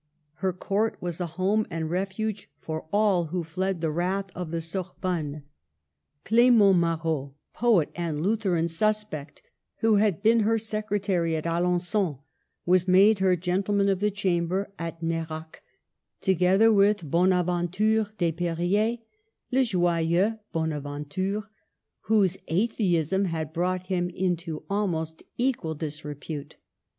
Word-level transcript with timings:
Her 0.37 0.51
court 0.51 0.99
was 0.99 1.21
a 1.21 1.27
home 1.37 1.67
and 1.69 1.85
a 1.85 1.87
refu£:;e 1.87 2.47
for 2.57 2.87
all 2.91 3.25
who 3.25 3.43
fled 3.43 3.81
the 3.81 3.91
wrath 3.91 4.31
of 4.33 4.49
the 4.49 4.59
Sorbonne. 4.59 5.43
Clement 6.25 6.79
Marot, 6.79 7.33
poet 7.53 7.91
and 7.93 8.19
Lutheran 8.19 8.67
suspect, 8.67 9.43
who 9.81 9.97
had 9.97 10.23
been 10.23 10.39
her 10.39 10.57
secretary 10.57 11.35
at 11.35 11.45
Alengon, 11.45 12.17
was 12.65 12.87
made 12.87 13.19
her 13.19 13.35
Gentleman 13.35 13.89
of 13.89 13.99
the 13.99 14.09
Chamber 14.09 14.71
at 14.79 15.03
Nerac, 15.03 15.61
together 16.19 16.73
with 16.73 17.03
Bona 17.11 17.43
venture 17.43 18.09
Desperriers,— 18.17 18.97
le 19.51 19.59
joyeux 19.63 20.39
Bonaventurey— 20.51 21.43
whose 22.07 22.37
atheism 22.47 23.25
had 23.25 23.53
brought 23.53 23.85
him 23.85 24.09
into 24.09 24.63
almost 24.67 25.21
equal 25.37 25.75
disrepute. 25.75 26.55